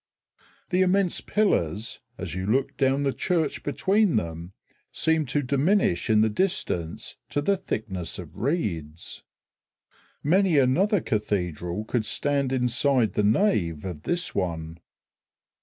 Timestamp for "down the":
2.75-3.13